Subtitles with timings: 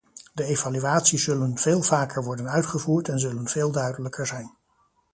[0.33, 4.53] De evaluaties zullen veel vaker worden uitgevoerd en zullen veel duidelijker zijn.